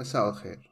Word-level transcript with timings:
مساء 0.00 0.28
الخير. 0.28 0.69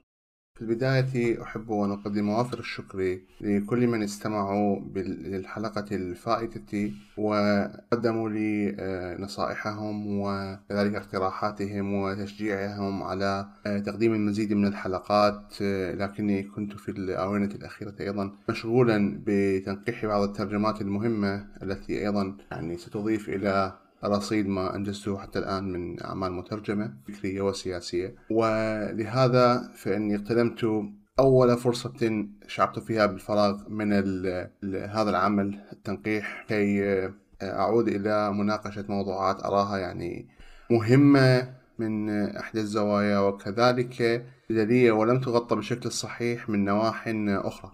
في 0.59 0.65
البداية 0.65 1.43
أحب 1.43 1.73
أن 1.73 1.91
أقدم 1.91 2.29
وافر 2.29 2.59
الشكر 2.59 3.19
لكل 3.41 3.87
من 3.87 4.03
استمعوا 4.03 4.81
للحلقة 4.97 5.85
الفائتة 5.93 6.93
وقدموا 7.17 8.29
لي 8.29 8.77
آه، 8.79 9.21
نصائحهم 9.21 10.21
وكذلك 10.21 10.95
اقتراحاتهم 10.95 11.95
وتشجيعهم 11.95 13.03
على 13.03 13.47
آه، 13.67 13.79
تقديم 13.79 14.15
المزيد 14.15 14.53
من 14.53 14.67
الحلقات. 14.67 15.55
آه، 15.63 15.95
لكني 15.95 16.43
كنت 16.43 16.73
في 16.73 16.91
الآونة 16.91 17.55
الأخيرة 17.55 17.95
أيضا 18.01 18.33
مشغولا 18.49 19.23
بتنقيح 19.27 20.07
بعض 20.07 20.23
الترجمات 20.23 20.81
المهمة 20.81 21.47
التي 21.63 22.01
أيضا 22.01 22.37
يعني 22.51 22.77
ستضيف 22.77 23.29
إلى 23.29 23.73
رصيد 24.05 24.49
ما 24.49 24.77
أنجزته 24.77 25.19
حتى 25.19 25.39
الآن 25.39 25.65
من 25.73 26.03
أعمال 26.03 26.33
مترجمة 26.33 26.95
فكرية 27.09 27.41
وسياسية. 27.41 28.15
ولهذا 28.31 29.73
فإني 29.75 30.15
اغتنمت 30.15 30.89
أول 31.19 31.57
فرصة 31.57 32.27
شعرت 32.47 32.79
فيها 32.79 33.07
بالفراغ 33.07 33.69
من 33.69 33.93
هذا 34.73 35.11
العمل 35.11 35.61
التنقيح 35.73 36.45
كي 36.49 37.09
أعود 37.43 37.89
إلى 37.89 38.33
مناقشة 38.33 38.85
موضوعات 38.89 39.45
أراها 39.45 39.79
يعني 39.79 40.29
مهمة 40.71 41.55
من 41.79 42.11
أحد 42.37 42.57
الزوايا 42.57 43.19
وكذلك 43.19 44.27
جدلية 44.51 44.93
ولم 44.93 45.21
تغطى 45.21 45.57
بشكل 45.57 45.93
صحيح 45.93 46.49
من 46.49 46.65
نواح 46.65 47.05
أخرى. 47.29 47.73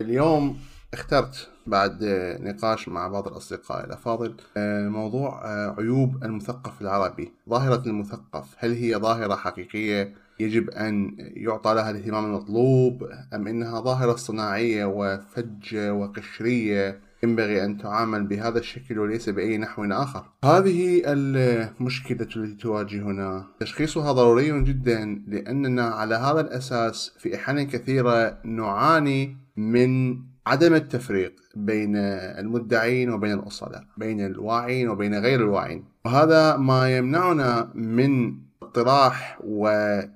اليوم 0.00 0.58
اخترت 0.94 1.48
بعد 1.66 2.04
نقاش 2.40 2.88
مع 2.88 3.08
بعض 3.08 3.28
الأصدقاء 3.28 3.84
الأفاضل 3.84 4.34
آه، 4.56 4.88
موضوع 4.88 5.44
آه، 5.44 5.74
عيوب 5.78 6.24
المثقف 6.24 6.82
العربي. 6.82 7.32
ظاهرة 7.48 7.82
المثقف 7.86 8.54
هل 8.58 8.72
هي 8.72 8.96
ظاهرة 8.96 9.34
حقيقية 9.34 10.14
يجب 10.40 10.70
أن 10.70 11.14
يعطى 11.18 11.74
لها 11.74 11.90
الاهتمام 11.90 12.24
المطلوب 12.24 13.08
أم 13.34 13.48
إنها 13.48 13.80
ظاهرة 13.80 14.16
صناعية 14.16 14.84
وفجة 14.84 15.94
وقشرية؟ 15.94 17.00
ينبغي 17.22 17.64
أن 17.64 17.78
تعامل 17.78 18.26
بهذا 18.26 18.58
الشكل 18.58 18.98
وليس 18.98 19.28
بأي 19.28 19.58
نحو 19.58 19.84
آخر. 19.84 20.24
هذه 20.44 21.02
المشكلة 21.06 22.20
التي 22.20 22.54
تواجهنا. 22.54 23.46
تشخيصها 23.60 24.12
ضروري 24.12 24.62
جدا 24.62 25.24
لأننا 25.28 25.84
على 25.84 26.14
هذا 26.14 26.40
الأساس 26.40 27.12
في 27.18 27.36
أحيان 27.36 27.66
كثيرة 27.66 28.38
نعاني 28.44 29.36
من 29.56 30.16
عدم 30.46 30.74
التفريق 30.74 31.34
بين 31.56 31.96
المدعين 31.96 33.10
وبين 33.10 33.32
الأصلاء 33.32 33.84
بين 33.96 34.26
الواعين 34.26 34.88
وبين 34.88 35.14
غير 35.14 35.40
الواعين. 35.40 35.84
وهذا 36.04 36.56
ما 36.56 36.96
يمنعنا 36.96 37.70
من 37.74 38.38
اطراح 38.62 39.38
وإهمال 39.44 40.10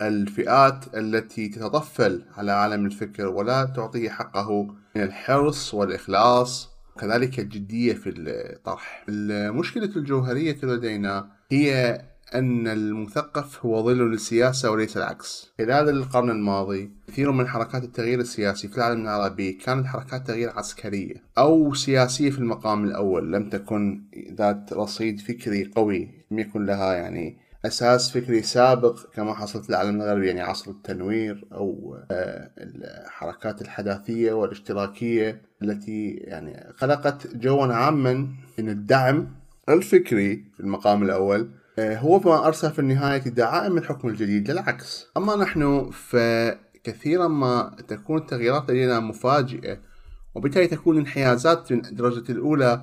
الفئات 0.00 0.84
التي 0.94 1.48
تتطفل 1.48 2.24
على 2.36 2.52
عالم 2.52 2.86
الفكر 2.86 3.26
ولا 3.26 3.64
تعطيه 3.64 4.10
حقه 4.10 4.62
من 4.96 5.02
الحرص 5.02 5.74
والإخلاص. 5.74 6.78
وكذلك 6.96 7.38
الجدية 7.38 7.94
في 7.94 8.10
الطرح. 8.10 9.04
المشكلة 9.08 9.90
الجوهرية 9.96 10.56
لدينا 10.62 11.30
هي 11.50 12.00
أن 12.34 12.68
المثقف 12.68 13.66
هو 13.66 13.82
ظل 13.82 14.10
للسياسة 14.10 14.70
وليس 14.70 14.96
العكس. 14.96 15.52
خلال 15.58 15.88
القرن 15.88 16.30
الماضي 16.30 16.90
كثير 17.08 17.32
من 17.32 17.48
حركات 17.48 17.84
التغيير 17.84 18.20
السياسي 18.20 18.68
في 18.68 18.76
العالم 18.76 19.02
العربي 19.02 19.52
كانت 19.52 19.86
حركات 19.86 20.26
تغيير 20.26 20.50
عسكرية 20.50 21.14
أو 21.38 21.74
سياسية 21.74 22.30
في 22.30 22.38
المقام 22.38 22.84
الأول. 22.84 23.32
لم 23.32 23.48
تكن 23.48 24.02
ذات 24.32 24.72
رصيد 24.72 25.20
فكري 25.20 25.70
قوي 25.76 26.08
لم 26.30 26.38
يكن 26.38 26.66
لها 26.66 26.94
يعني 26.94 27.48
أساس 27.64 28.10
فكري 28.10 28.42
سابق 28.42 28.98
كما 29.14 29.34
حصل 29.34 29.62
في 29.62 29.70
العالم 29.70 29.96
الغربي 30.02 30.26
يعني 30.26 30.40
عصر 30.40 30.70
التنوير 30.70 31.44
أو 31.52 31.98
آه، 32.10 32.50
الحركات 32.58 33.62
الحداثية 33.62 34.32
والاشتراكية 34.32 35.42
التي 35.62 36.10
يعني 36.10 36.72
خلقت 36.76 37.36
جوا 37.36 37.66
عاما 37.66 38.28
من 38.58 38.68
الدعم 38.68 39.28
الفكري 39.68 40.44
في 40.54 40.60
المقام 40.60 41.02
الأول. 41.02 41.40
آه، 41.40 41.57
هو 41.78 42.18
ما 42.18 42.46
أرسل 42.46 42.70
في 42.70 42.78
النهاية 42.78 43.18
دعائم 43.18 43.78
الحكم 43.78 44.08
الجديد 44.08 44.50
للعكس. 44.50 45.06
أما 45.16 45.36
نحن 45.36 45.90
فكثيرا 45.90 47.28
ما 47.28 47.76
تكون 47.88 48.18
التغييرات 48.18 48.70
لدينا 48.70 49.00
مفاجئة 49.00 49.78
وبالتالي 50.34 50.66
تكون 50.66 50.94
الانحيازات 50.94 51.72
من 51.72 51.84
الدرجة 51.84 52.32
الأولى 52.32 52.82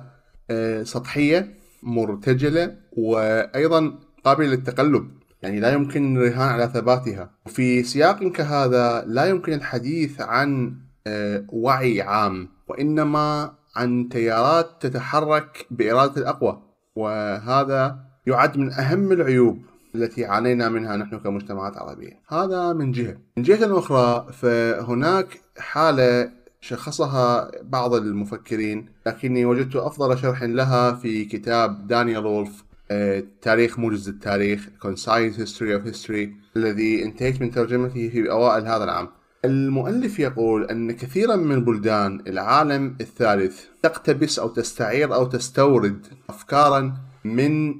آه، 0.50 0.82
سطحية 0.82 1.54
مرتجلة 1.82 2.76
وأيضا 2.92 3.98
قابلة 4.24 4.46
للتقلب. 4.46 5.10
يعني 5.42 5.60
لا 5.60 5.72
يمكن 5.72 6.16
الرهان 6.16 6.48
على 6.48 6.70
ثباتها. 6.74 7.30
وفي 7.46 7.82
سياق 7.82 8.24
كهذا 8.24 9.04
لا 9.06 9.24
يمكن 9.24 9.52
الحديث 9.52 10.20
عن 10.20 10.76
آه، 11.06 11.44
وعي 11.48 12.02
عام 12.02 12.48
وإنما 12.68 13.54
عن 13.76 14.08
تيارات 14.08 14.66
تتحرك 14.80 15.66
بإرادة 15.70 16.20
الأقوى. 16.20 16.62
وهذا 16.96 18.06
يعد 18.26 18.58
من 18.58 18.72
أهم 18.72 19.12
العيوب 19.12 19.62
التي 19.94 20.24
عانينا 20.24 20.68
منها 20.68 20.96
نحن 20.96 21.18
كمجتمعات 21.18 21.76
عربية. 21.76 22.20
هذا 22.28 22.72
من 22.72 22.92
جهة. 22.92 23.16
من 23.36 23.42
جهة 23.42 23.78
أخرى 23.78 24.32
فهناك 24.32 25.40
حالة 25.58 26.30
شخصها 26.60 27.50
بعض 27.62 27.94
المفكرين 27.94 28.88
لكني 29.06 29.44
وجدت 29.44 29.76
أفضل 29.76 30.18
شرح 30.18 30.42
لها 30.42 30.92
في 30.92 31.24
كتاب 31.24 31.86
دانيال 31.86 32.26
وولف 32.26 32.64
آه، 32.90 33.22
تاريخ 33.42 33.78
موجز 33.78 34.08
التاريخ 34.08 34.68
Concise 34.86 35.36
History 35.38 35.80
of 35.80 35.94
History 35.94 36.28
الذي 36.56 37.04
انتهيت 37.04 37.40
من 37.40 37.50
ترجمته 37.50 38.08
في 38.08 38.30
أوائل 38.30 38.66
هذا 38.66 38.84
العام. 38.84 39.08
المؤلف 39.44 40.18
يقول 40.18 40.64
أن 40.64 40.92
كثيرا 40.92 41.36
من 41.36 41.64
بلدان 41.64 42.22
العالم 42.26 42.96
الثالث 43.00 43.64
تقتبس 43.82 44.38
أو 44.38 44.48
تستعير 44.48 45.14
أو 45.14 45.24
تستورد 45.26 46.06
أفكارا 46.28 46.94
من 47.24 47.74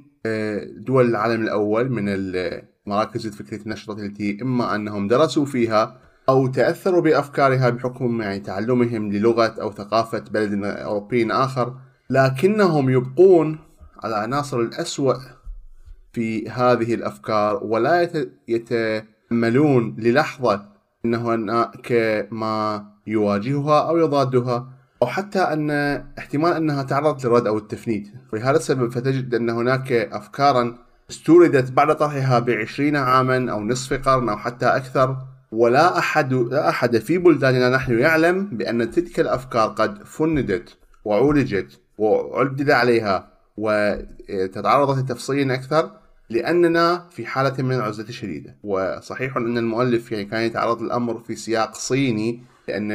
دول 0.77 1.05
العالم 1.09 1.43
الأول 1.43 1.89
من 1.91 2.05
المراكز 2.07 3.27
الفكرية 3.27 3.61
النشطة 3.61 3.93
التي 3.93 4.39
إما 4.41 4.75
أنهم 4.75 5.07
درسوا 5.07 5.45
فيها 5.45 5.97
أو 6.29 6.47
تأثروا 6.47 7.01
بأفكارها 7.01 7.69
بحكم 7.69 8.21
يعني 8.21 8.39
تعلمهم 8.39 9.11
للغة 9.11 9.55
أو 9.61 9.71
ثقافة 9.71 10.19
بلد 10.19 10.63
أوروبي 10.63 11.31
آخر 11.33 11.75
لكنهم 12.09 12.89
يبقون 12.89 13.59
على 14.03 14.15
عناصر 14.15 14.59
الأسوأ 14.59 15.13
في 16.13 16.49
هذه 16.49 16.93
الأفكار 16.93 17.63
ولا 17.63 18.09
يتأملون 18.47 19.95
للحظة 19.97 20.65
أنه 21.05 21.35
هناك 21.35 21.91
ما 22.31 22.85
يواجهها 23.07 23.89
أو 23.89 23.97
يضادها. 23.97 24.76
أو 25.01 25.07
حتى 25.07 25.39
أن 25.39 25.71
احتمال 26.17 26.53
أنها 26.53 26.83
تعرضت 26.83 27.25
للرد 27.25 27.47
أو 27.47 27.57
التفنيد. 27.57 28.07
ولهذا 28.33 28.57
السبب 28.57 28.91
فتجد 28.91 29.35
أن 29.35 29.49
هناك 29.49 29.91
أفكارا 29.91 30.77
استوردت 31.09 31.71
بعد 31.71 31.95
طرحها 31.95 32.39
بعشرين 32.39 32.95
عاما 32.95 33.51
أو 33.51 33.63
نصف 33.63 33.93
قرن 33.93 34.29
أو 34.29 34.37
حتى 34.37 34.65
أكثر. 34.65 35.17
ولا 35.51 35.97
أحد 35.97 36.33
لا 36.33 36.69
أحد 36.69 36.97
في 36.97 37.17
بلداننا 37.17 37.69
نحن 37.69 37.99
يعلم 37.99 38.45
بأن 38.45 38.91
تلك 38.91 39.19
الأفكار 39.19 39.69
قد 39.69 40.03
فندت 40.03 40.77
وعولجت 41.05 41.79
وعدل 41.97 42.71
عليها 42.71 43.27
وتعرضت 43.57 44.97
لتفصيل 44.97 45.51
أكثر 45.51 45.91
لأننا 46.29 47.05
في 47.09 47.25
حالة 47.25 47.63
من 47.63 47.75
العزلة 47.75 48.09
الشديدة. 48.09 48.55
وصحيح 48.63 49.37
أن 49.37 49.57
المؤلف 49.57 50.11
يعني 50.11 50.25
كان 50.25 50.41
يتعرض 50.41 50.81
للأمر 50.81 51.19
في 51.19 51.35
سياق 51.35 51.75
صيني 51.75 52.43
لأن 52.67 52.91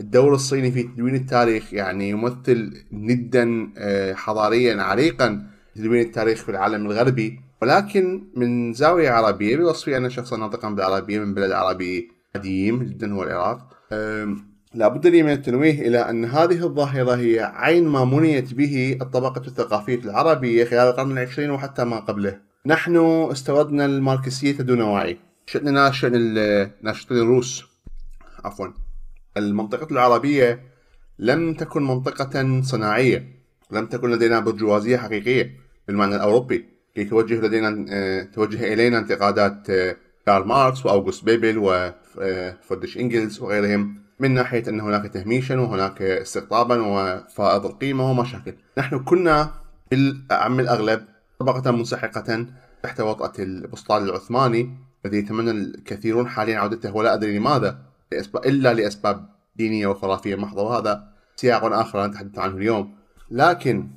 الدور 0.00 0.34
الصيني 0.34 0.72
في 0.72 0.82
تدوين 0.82 1.14
التاريخ 1.14 1.74
يعني 1.74 2.10
يمثل 2.10 2.84
ندا 2.92 3.72
آه، 3.78 4.14
حضاريا 4.14 4.82
عريقا 4.82 5.46
تدوين 5.74 6.00
التاريخ 6.00 6.42
في 6.42 6.48
العالم 6.48 6.86
الغربي. 6.86 7.40
ولكن 7.62 8.28
من 8.36 8.72
زاوية 8.72 9.10
عربية 9.10 9.56
بوصفي 9.56 9.96
أنا 9.96 10.08
شخصا 10.08 10.36
ناطقا 10.36 10.70
بالعربية 10.70 11.18
من 11.18 11.34
بلد 11.34 11.52
عربي 11.52 12.10
قديم 12.34 12.82
جدا 12.82 13.12
هو 13.12 13.22
العراق. 13.22 13.78
لابد 14.74 15.06
لي 15.06 15.22
من 15.22 15.32
التنويه 15.32 15.88
إلى 15.88 15.98
أن 15.98 16.24
هذه 16.24 16.64
الظاهرة 16.64 17.16
هي 17.16 17.40
عين 17.54 17.88
ما 17.88 18.04
منيت 18.04 18.54
به 18.54 18.98
الطبقة 19.02 19.46
الثقافية 19.46 19.98
العربية 20.04 20.64
خلال 20.64 20.88
القرن 20.88 21.12
العشرين 21.12 21.50
وحتى 21.50 21.84
ما 21.84 22.00
قبله. 22.00 22.38
نحن 22.66 22.96
استوردنا 23.32 23.84
الماركسية 23.84 24.52
دون 24.52 24.80
وعي. 24.80 25.18
شأننا 25.46 25.90
شأن 25.90 26.12
الناشطين 26.14 27.18
الروس. 27.18 27.64
عفوا. 28.44 28.66
المنطقة 29.38 29.92
العربية 29.92 30.60
لم 31.18 31.54
تكن 31.54 31.82
منطقة 31.82 32.62
صناعية 32.62 33.38
لم 33.70 33.86
تكن 33.86 34.10
لدينا 34.10 34.40
برجوازية 34.40 34.96
حقيقية 34.96 35.56
بالمعنى 35.88 36.16
الأوروبي 36.16 36.68
كي 36.94 37.04
توجه 37.04 37.40
لدينا 37.40 37.86
آه، 37.90 38.22
توجه 38.22 38.72
إلينا 38.72 38.98
انتقادات 38.98 39.70
آه، 39.70 39.96
كارل 40.26 40.46
ماركس 40.46 40.86
وأوغوست 40.86 41.24
بيبل 41.24 41.92
فريدريش 42.62 42.98
إنجلز 42.98 43.40
وغيرهم 43.40 43.94
من 44.20 44.34
ناحية 44.34 44.68
أن 44.68 44.80
هناك 44.80 45.12
تهميشا 45.12 45.60
وهناك 45.60 46.02
استقطابا 46.02 46.82
وفائض 46.82 47.66
القيمة 47.66 48.10
ومشاكل. 48.10 48.54
نحن 48.78 48.98
كنا 48.98 49.50
بالأعم 49.90 50.60
الأغلب 50.60 51.04
طبقة 51.38 51.70
منسحقة 51.70 52.46
تحت 52.82 53.00
وطأة 53.00 53.32
البسطال 53.38 54.02
العثماني 54.02 54.76
الذي 55.04 55.18
يتمنى 55.18 55.50
الكثيرون 55.50 56.28
حاليا 56.28 56.58
عودته 56.58 56.96
ولا 56.96 57.14
أدري 57.14 57.38
لماذا. 57.38 57.87
إلا 58.46 58.74
لأسباب 58.74 59.28
دينية 59.56 59.86
وخرافية 59.86 60.36
محضة 60.36 60.62
وهذا 60.62 61.08
سياق 61.36 61.64
آخر 61.64 62.06
نتحدث 62.06 62.38
عنه 62.38 62.56
اليوم. 62.56 62.94
لكن 63.30 63.88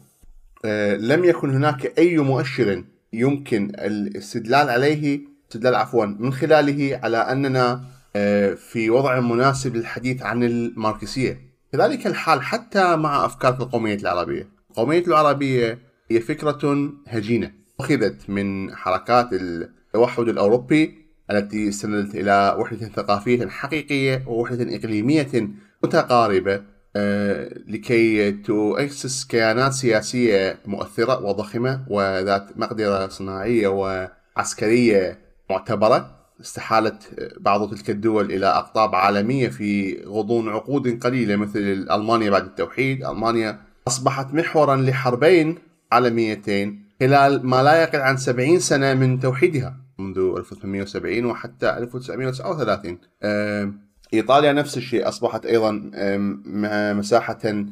آه، 0.66 0.96
لم 0.96 1.25
يكن 1.25 1.50
هناك 1.50 2.00
أي 2.00 2.18
مؤشر 2.18 2.84
يمكن 3.13 3.72
الاستدلال 3.80 4.69
عليه 4.69 5.19
استدلال 5.48 5.75
عفوا 5.75 6.06
من 6.06 6.34
خلاله 6.34 7.00
على 7.04 7.18
أننا 7.18 7.84
آه، 8.16 8.54
في 8.54 8.90
وضع 8.90 9.19
مناسب 9.19 9.75
للحديث 9.75 10.22
عن 10.22 10.44
الماركسية. 10.44 11.42
كذلك 11.72 12.08
الحال 12.08 12.42
حتى 12.42 12.96
مع 12.96 13.25
أفكار 13.25 13.54
القومية 13.54 13.96
العربية. 13.96 14.50
القومية 14.69 15.08
العربية 15.08 15.80
هي 16.12 16.19
فكرة 16.19 16.90
هجينة. 17.08 17.52
أخذت 17.80 18.30
من 18.30 18.75
حركات 18.75 19.30
التوحد 19.34 20.28
الأوروبي 20.28 21.00
التي 21.31 21.69
استندت 21.69 22.16
إلى 22.16 22.56
وحدة 22.60 22.88
ثقافية 22.88 23.48
حقيقية 23.48 24.24
ووحدة 24.28 24.75
إقليمية 24.75 25.50
متقاربة 25.83 26.62
آه، 26.95 27.50
لكي 27.68 28.31
تؤسس 28.31 29.25
كيانات 29.25 29.74
سياسية 29.74 30.60
مؤثرة 30.66 31.25
وضخمة 31.25 31.86
وذات 31.88 32.57
مقدرة 32.57 33.07
صناعية 33.07 33.68
وعسكرية 33.68 35.19
معتبرة. 35.50 36.22
استحالت 36.42 37.31
بعض 37.39 37.69
تلك 37.75 37.89
الدول 37.89 38.31
إلى 38.31 38.45
أقطاب 38.45 38.95
عالمية 38.95 39.48
في 39.48 40.01
غضون 40.06 40.50
عقود 40.50 41.04
قليلة 41.04 41.36
مثل 41.36 41.88
ألمانيا 41.92 42.30
بعد 42.30 42.44
التوحيد. 42.44 43.06
ألمانيا 43.06 43.60
أصبحت 43.88 44.34
محورا 44.34 44.75
لحربين 44.75 45.57
عالميتين 45.92 46.86
خلال 47.00 47.45
ما 47.45 47.63
لا 47.63 47.81
يقل 47.81 48.00
عن 48.00 48.18
70 48.18 48.60
سنة 48.60 48.94
من 48.94 49.19
توحيدها. 49.19 49.81
منذ 50.01 50.18
1870 50.38 51.25
وحتى 51.25 51.77
1939 51.77 52.98
إيطاليا 54.13 54.53
نفس 54.53 54.77
الشيء 54.77 55.07
أصبحت 55.07 55.45
أيضا 55.45 55.92
مساحة 56.94 57.65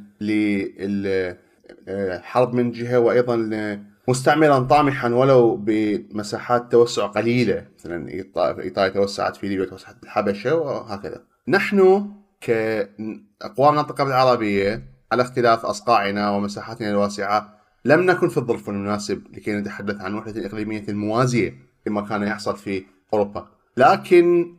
للحرب 1.88 2.54
من 2.54 2.72
جهة 2.72 3.00
وأيضا 3.00 3.80
مستعمرا 4.08 4.60
طامحا 4.60 5.10
ولو 5.10 5.56
بمساحات 5.56 6.72
توسع 6.72 7.06
قليلة. 7.06 7.66
مثلا 7.80 8.10
إيطاليا 8.10 8.90
توسعت 8.90 9.36
في 9.36 9.48
ليبيا 9.48 9.66
توسعت 9.66 9.96
في 9.98 10.04
الحبشة 10.04 10.56
وهكذا. 10.56 11.24
نحن 11.48 12.10
كأقوام 12.42 13.74
المنطقة 13.74 14.04
العربية 14.04 14.84
على 15.12 15.22
اختلاف 15.22 15.66
أصقاعنا 15.66 16.30
ومساحاتنا 16.30 16.90
الواسعة 16.90 17.60
لم 17.86 18.02
نكن 18.02 18.30
في 18.30 18.38
الظرف 18.38 18.70
المناسب 18.70 19.24
لكي 19.34 19.54
نتحدث 19.54 20.02
عن 20.02 20.14
وحدة 20.14 20.46
إقليمية 20.46 20.86
موازية. 20.90 21.69
كما 21.86 22.02
كان 22.02 22.24
يحصل 22.24 22.58
في 22.58 22.84
أوروبا. 23.14 23.48
لكن 23.78 24.56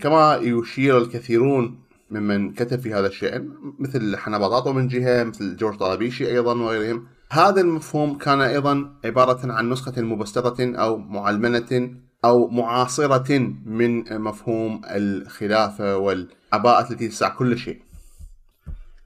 كما 0.00 0.36
يشير 0.42 0.98
الكثيرون 0.98 1.80
ممن 2.10 2.52
كتب 2.52 2.80
في 2.80 2.94
هذا 2.94 3.06
الشأن 3.06 3.52
مثل 3.78 4.16
حنا 4.16 4.38
بطاطو 4.38 4.72
من 4.72 4.88
جهة 4.88 5.24
مثل 5.24 5.56
جورج 5.56 5.76
طرابيشي 5.76 6.26
أيضا 6.26 6.54
وغيرهم 6.54 7.06
هذا 7.30 7.60
المفهوم 7.60 8.18
كان 8.18 8.40
أيضا 8.40 8.92
عبارة 9.04 9.52
عن 9.52 9.70
نسخة 9.70 10.02
مبسطة 10.02 10.74
أو 10.74 10.98
معلمنة 10.98 11.94
أو 12.24 12.48
معاصرة 12.48 13.38
من 13.64 14.20
مفهوم 14.20 14.80
الخلافة 14.84 15.96
والعباءة 15.96 16.92
التي 16.92 17.08
تسع 17.08 17.28
كل 17.28 17.58
شيء. 17.58 17.82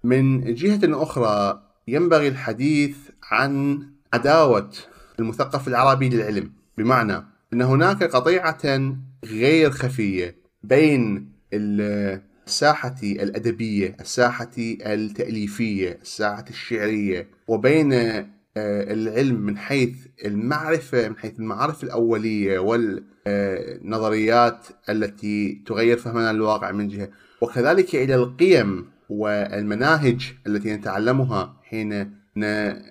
من 0.05 0.55
جهة 0.55 1.03
أخرى 1.03 1.63
ينبغي 1.89 2.29
الحديث 2.29 2.97
عن 3.31 3.83
عداوة 4.15 4.71
المثقف 5.19 5.69
العربي 5.69 6.09
للعلم. 6.09 6.53
بمعنى 6.83 7.27
أن 7.53 7.63
هناك 7.63 8.03
قطيعة 8.05 8.95
غير 9.25 9.71
خفية 9.71 10.37
بين 10.63 11.33
الساحة 11.53 12.97
الأدبية 13.03 13.97
الساحة 14.01 14.51
التأليفية 14.59 15.99
الساحة 16.03 16.45
الشعرية 16.51 17.29
وبين 17.49 17.93
آه، 18.57 18.93
العلم 18.93 19.41
من 19.41 19.59
حيث 19.59 20.07
المعرفة 20.25 21.09
من 21.09 21.17
حيث 21.17 21.39
المعارف 21.39 21.85
الأولية 21.85 22.59
والنظريات 23.27 24.67
التي 24.89 25.63
تغير 25.67 25.97
فهمنا 25.97 26.33
للواقع 26.33 26.73
من 26.73 26.89
جهة. 26.89 27.09
وكذلك 27.41 27.95
إلى 27.95 28.15
القيم 28.15 28.91
والمناهج 29.09 30.33
التي 30.47 30.73
نتعلمها 30.75 31.61
حين 31.63 32.23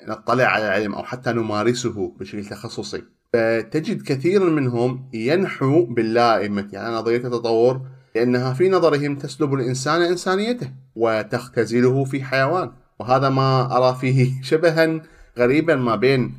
نطلع 0.07 0.45
على 0.45 0.65
العلم 0.65 0.93
أو 0.93 1.03
حتى 1.03 1.31
نمارسه 1.31 2.15
بشكل 2.19 2.45
تخصصي. 2.45 3.03
فتجد 3.33 4.01
كثيرا 4.01 4.49
منهم 4.49 5.09
ينحو 5.13 5.85
باللائمة. 5.85 6.67
يعني 6.71 6.95
نظرية 6.95 7.17
التطور 7.17 7.81
لأنها 8.15 8.53
في 8.53 8.69
نظرهم 8.69 9.15
تسلب 9.15 9.53
الإنسان 9.53 10.01
إنسانيته 10.01 10.71
وتختزله 10.95 12.03
في 12.03 12.23
حيوان. 12.23 12.71
وهذا 12.99 13.29
ما 13.29 13.77
أرى 13.77 13.97
فيه 14.01 14.31
شبها 14.49 15.01
غريبا 15.37 15.75
ما 15.75 15.95
بين 15.95 16.33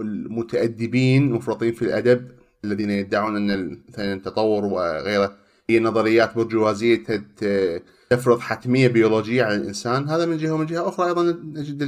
المتأدبين 0.00 1.26
المفرطين 1.26 1.72
في 1.72 1.82
الأدب 1.82 2.28
الذين 2.64 2.90
يدعون 2.90 3.36
أن 3.36 3.80
التطور 3.98 4.64
وغيره 4.64 5.36
هي 5.70 5.80
نظريات 5.80 6.36
برجوازية 6.36 7.02
تفرض 8.10 8.40
حتمية 8.40 8.88
بيولوجية 8.88 9.44
على 9.44 9.54
الإنسان. 9.54 10.08
هذا 10.08 10.26
من 10.26 10.36
جهة 10.36 10.52
ومن 10.52 10.66
جهة 10.66 10.88
أخرى 10.88 11.06
أيضا 11.06 11.22
نجد 11.44 11.82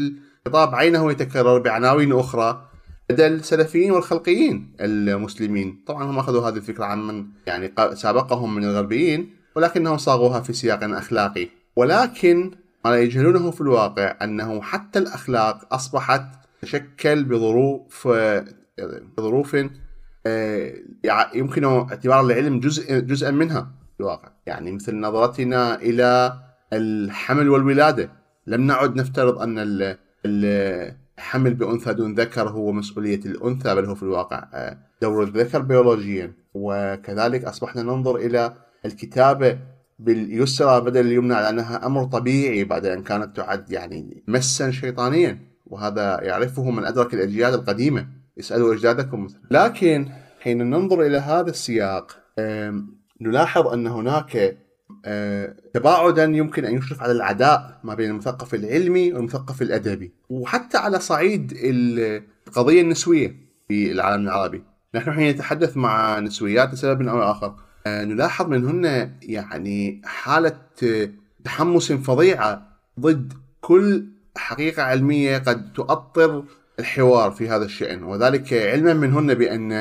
الخطاب 0.47 0.75
عينه 0.75 1.11
يتكرر 1.11 1.59
بعناوين 1.59 2.13
أخرى 2.13 2.70
لدى 3.11 3.27
السلفيين 3.27 3.91
والخلقيين 3.91 4.73
المسلمين. 4.81 5.83
طبعا 5.87 6.05
هم 6.05 6.19
أخذوا 6.19 6.49
هذه 6.49 6.57
الفكرة 6.57 6.85
عن 6.85 7.07
من 7.07 7.27
يعني 7.47 7.73
سابقهم 7.95 8.55
من 8.55 8.65
الغربيين 8.65 9.31
ولكنهم 9.57 9.97
صاغوها 9.97 10.41
في 10.41 10.53
سياق 10.53 10.85
أخلاقي. 10.85 11.49
ولكن 11.77 12.51
ما 12.85 12.97
يجهلونه 12.99 13.51
في 13.51 13.61
الواقع 13.61 14.17
أنه 14.23 14.63
حتى 14.63 14.99
الأخلاق 14.99 15.75
أصبحت 15.75 16.23
تشكل 16.63 17.25
بظروف 17.25 18.09
بظروف 19.19 19.57
آه، 20.27 20.75
يمكن 21.35 21.65
اعتبار 21.65 22.21
العلم 22.21 22.61
جزء 22.61 22.99
جزءا 22.99 23.31
منها 23.31 23.61
في 23.95 24.01
الواقع. 24.01 24.29
يعني 24.47 24.73
مثل 24.73 25.01
نظرتنا 25.01 25.75
إلى 25.75 26.41
الحمل 26.73 27.49
والولادة. 27.49 28.11
لم 28.47 28.67
نعد 28.67 28.97
نفترض 28.97 29.39
أن 29.39 29.59
الحمل 31.21 31.55
بأنثى 31.55 31.93
دون 31.93 32.15
ذكر 32.15 32.49
هو 32.49 32.73
مسؤولية 32.73 33.21
الأنثى 33.27 33.75
بل 33.75 33.85
هو 33.85 33.95
في 33.95 34.03
الواقع 34.03 34.49
آه، 34.55 34.79
دور 35.03 35.23
الذكر 35.23 35.63
بيولوجيا. 35.63 36.33
وكذلك 36.55 37.45
أصبحنا 37.45 37.83
ننظر 37.83 38.17
إلى 38.17 38.55
الكتابة 38.85 39.59
باليسرى 39.99 40.81
بدل 40.81 41.07
اليمنى 41.07 41.35
على 41.35 41.49
أنها 41.49 41.87
أمر 41.87 42.05
طبيعي 42.05 42.65
بعد 42.65 42.87
أن 42.87 43.03
كانت 43.03 43.37
تعد 43.37 43.73
يعني 43.73 44.23
مسا 44.29 44.71
شيطانيا. 44.71 45.39
وهذا 45.67 46.21
يعرفه 46.23 46.71
من 46.71 46.85
أدرك 46.85 47.15
الأجيال 47.15 47.55
القديمة. 47.55 48.07
اسألوا 48.39 48.75
أجدادكم 48.75 49.27
لكن 49.51 50.09
حين 50.41 50.71
ننظر 50.71 51.03
إلى 51.03 51.19
هذا 51.19 51.51
السياق 51.51 52.19
نلاحظ 53.21 53.67
أن 53.67 53.87
هناك 53.87 54.57
تباعدا 55.75 56.25
يمكن 56.25 56.65
أن 56.65 56.79
يشرف 56.79 57.03
على 57.03 57.13
العداء 57.13 57.81
ما 57.85 57.95
بين 57.95 58.11
المثقف 58.11 58.55
العلمي 58.55 59.13
والمثقف 59.13 59.63
الأدبي. 59.63 60.13
وحتى 60.31 60.79
على 60.79 61.01
صعيد 61.01 61.53
القضية 61.65 62.81
النسوية 62.81 63.37
في 63.69 63.93
العالم 63.93 64.25
العربي. 64.25 64.63
نحن 64.95 65.13
حين 65.13 65.31
نتحدث 65.31 65.77
مع 65.77 66.19
نسويات 66.19 66.73
لسبب 66.75 67.09
أو 67.09 67.23
آخر 67.23 67.55
آه، 67.87 68.05
نلاحظ 68.05 68.47
منهن 68.49 69.13
يعني 69.23 70.03
حالة 70.05 70.57
تحمس 71.45 71.93
فظيعه 71.93 72.67
ضد 73.01 73.33
كل 73.61 74.07
حقيقة 74.37 74.83
علمية 74.83 75.39
قد 75.39 75.73
تؤطر 75.73 76.45
الحوار 76.79 77.31
في 77.31 77.49
هذا 77.49 77.65
الشأن. 77.65 78.03
وذلك 78.03 78.53
علما 78.53 78.95
منهن 78.95 79.35
بأن 79.35 79.73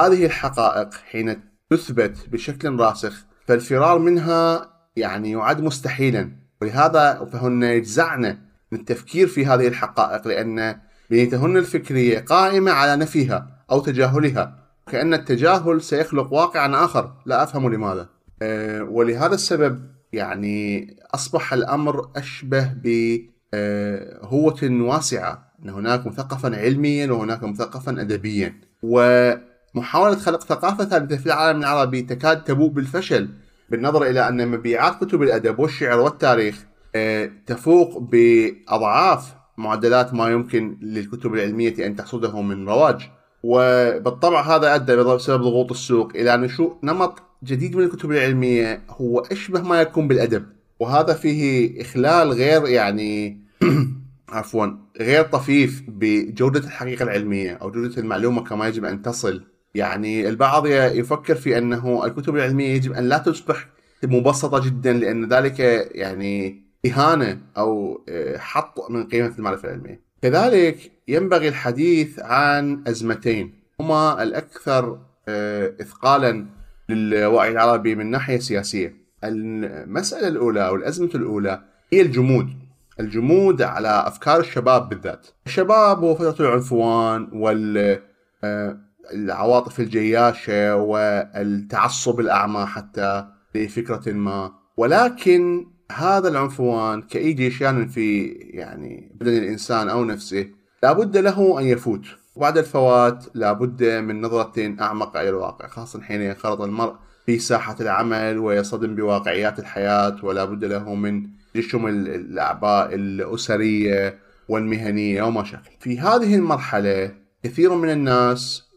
هذه 0.00 0.26
الحقائق 0.26 0.94
حين 0.94 1.40
تثبت 1.70 2.28
بشكل 2.28 2.76
راسخ 2.76 3.26
فالفرار 3.46 3.98
منها 3.98 4.70
يعني 4.96 5.30
يعد 5.30 5.60
مستحيلا. 5.60 6.30
ولهذا 6.62 7.28
فهن 7.32 7.62
يجزعن 7.62 8.38
من 8.72 8.78
التفكير 8.78 9.26
في 9.26 9.46
هذه 9.46 9.68
الحقائق 9.68 10.28
لأن 10.28 10.76
بنيتهن 11.10 11.56
الفكرية 11.56 12.18
قائمة 12.18 12.72
على 12.72 12.96
نفيها 12.96 13.64
أو 13.70 13.80
تجاهلها. 13.80 14.58
كأن 14.90 15.14
التجاهل 15.14 15.82
سيخلق 15.82 16.32
واقعا 16.32 16.84
آخر. 16.84 17.12
لا 17.26 17.42
أفهم 17.42 17.72
لماذا. 17.72 18.08
أه 18.42 18.82
ولهذا 18.82 19.34
السبب 19.34 19.90
يعني 20.12 20.96
أصبح 21.14 21.52
الأمر 21.52 22.10
أشبه 22.16 22.72
بهوة 22.82 24.58
واسعة. 24.62 25.54
أن 25.64 25.68
هناك 25.68 26.06
مثقفا 26.06 26.56
علميا 26.56 27.12
وهناك 27.12 27.44
مثقفا 27.44 28.00
أدبيا. 28.00 28.60
و 28.82 29.00
محاولة 29.74 30.16
خلق 30.16 30.44
ثقافة 30.44 30.84
ثالثة 30.84 31.16
في 31.16 31.26
العالم 31.26 31.60
العربي 31.60 32.02
تكاد 32.02 32.44
تبوء 32.44 32.70
بالفشل 32.70 33.28
بالنظر 33.70 34.02
إلى 34.02 34.28
أن 34.28 34.48
مبيعات 34.48 35.04
كتب 35.04 35.22
الأدب 35.22 35.58
والشعر 35.58 36.00
والتاريخ 36.00 36.64
آه، 36.94 37.30
تفوق 37.46 37.98
بأضعاف 37.98 39.34
معدلات 39.56 40.14
ما 40.14 40.28
يمكن 40.28 40.78
للكتب 40.82 41.34
العلمية 41.34 41.86
أن 41.86 41.96
تحصده 41.96 42.42
من 42.42 42.68
رواج. 42.68 43.10
وبالطبع 43.42 44.56
هذا 44.56 44.74
أدى 44.74 44.96
بسبب 44.96 45.42
ضغوط 45.42 45.70
السوق 45.70 46.12
إلى 46.14 46.36
نشوء 46.36 46.76
نمط 46.82 47.22
جديد 47.44 47.76
من 47.76 47.84
الكتب 47.84 48.12
العلمية 48.12 48.82
هو 48.88 49.18
أشبه 49.18 49.62
ما 49.62 49.80
يكون 49.80 50.08
بالأدب. 50.08 50.44
وهذا 50.80 51.14
فيه 51.14 51.80
إخلال 51.82 52.32
غير 52.32 52.66
يعني 52.66 53.40
عفوا 54.28 54.66
غير 55.00 55.22
طفيف 55.24 55.82
بجودة 55.88 56.60
الحقيقة 56.60 57.02
العلمية 57.02 57.52
أو 57.52 57.70
جودة 57.70 58.00
المعلومة 58.00 58.44
كما 58.44 58.68
يجب 58.68 58.84
أن 58.84 59.02
تصل. 59.02 59.44
يعني 59.74 60.28
البعض 60.28 60.66
يفكر 60.66 61.34
في 61.34 61.58
أنه 61.58 62.04
الكتب 62.04 62.36
العلمية 62.36 62.74
يجب 62.74 62.92
أن 62.92 63.08
لا 63.08 63.18
تصبح 63.18 63.68
مبسطة 64.04 64.66
جدا 64.66 64.92
لأن 64.92 65.28
ذلك 65.28 65.60
يعني 65.94 66.64
إهانة 66.86 67.38
أو 67.56 68.04
آه، 68.08 68.38
حط 68.38 68.90
من 68.90 69.06
قيمة 69.06 69.32
المعرفة 69.38 69.68
العلمية. 69.68 70.00
كذلك 70.22 70.92
ينبغي 71.08 71.48
الحديث 71.48 72.18
عن 72.18 72.84
أزمتين. 72.86 73.54
هما 73.80 74.22
الأكثر 74.22 74.98
آه، 75.28 75.72
إثقالا 75.80 76.46
للوعي 76.88 77.48
العربي 77.48 77.94
من 77.94 78.10
ناحية 78.10 78.38
سياسية. 78.38 78.94
المسألة 79.24 80.28
الأولى 80.28 80.66
أو 80.66 80.74
الأزمة 80.74 81.10
الأولى 81.14 81.60
هي 81.92 82.00
الجمود. 82.00 82.48
الجمود 83.00 83.62
على 83.62 84.04
أفكار 84.06 84.40
الشباب 84.40 84.88
بالذات. 84.88 85.26
الشباب 85.46 85.98
هو 85.98 86.14
فترة 86.14 86.48
العنفوان 86.48 87.28
والعواطف 87.32 88.83
آه، 89.12 89.64
الجياشة 89.78 90.76
والتعصب 90.76 92.20
الأعمى 92.20 92.66
حتى 92.66 93.26
لفكرة 93.54 94.12
ما. 94.12 94.52
ولكن 94.76 95.66
هذا 95.92 96.28
العنفوان 96.28 97.02
كأي 97.02 97.32
جيشان 97.32 97.88
في 97.88 98.24
يعني 98.32 99.12
بدن 99.20 99.36
الإنسان 99.36 99.88
أو 99.88 100.04
نفسه 100.04 100.46
لابد 100.82 101.16
له 101.16 101.60
أن 101.60 101.64
يفوت. 101.64 102.04
وبعد 102.36 102.58
الفوات 102.58 103.24
لابد 103.34 103.84
من 103.84 104.20
نظرة 104.20 104.74
أعمق 104.80 105.16
إلى 105.16 105.28
الواقع 105.28 105.68
خاصة 105.68 106.00
حين 106.00 106.22
ينخرط 106.22 106.60
المرء 106.60 106.94
في 107.26 107.38
ساحة 107.38 107.76
العمل 107.80 108.38
ويصطدم 108.38 108.94
بواقعيات 108.94 109.58
الحياة 109.58 110.16
ولا 110.22 110.44
بد 110.44 110.64
له 110.64 110.94
من 110.94 111.26
تجشم 111.54 111.86
الأعباء 111.86 112.94
الأسرية 112.94 114.18
والمهنية 114.48 115.22
وما 115.22 115.44
شابه 115.44 115.70
في 115.80 116.00
هذه 116.00 116.34
المرحلة 116.34 117.12
كثير 117.44 117.74
من 117.74 117.90
الناس 117.90 118.68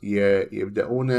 يبدأون 0.52 1.10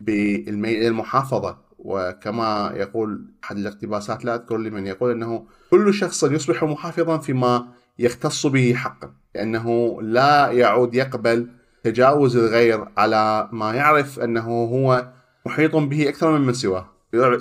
بالميل 0.00 0.76
إلى 0.76 0.88
المحافظة. 0.88 1.58
وكما 1.78 2.72
يقول 2.76 3.24
أحد 3.44 3.56
الاقتباسات 3.58 4.24
لا 4.24 4.34
أذكر 4.34 4.56
لمن 4.56 4.86
يقول 4.86 5.10
أنه 5.10 5.44
كل 5.70 5.94
شخص 5.94 6.24
يصبح 6.24 6.64
محافظا 6.64 7.18
فيما 7.18 7.66
يختص 7.98 8.46
به 8.46 8.74
حقا 8.74 9.12
لأنه 9.34 9.98
لا 10.02 10.50
يعود 10.50 10.94
يقبل 10.94 11.48
تجاوز 11.84 12.36
الغير 12.36 12.84
على 12.96 13.48
ما 13.52 13.72
يعرف 13.72 14.20
أنه 14.20 14.48
هو 14.48 15.08
محيط 15.46 15.76
به 15.76 16.08
أكثر 16.08 16.38
ممن 16.38 16.52
سواه. 16.52 16.88